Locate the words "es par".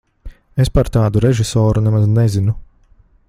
0.63-0.89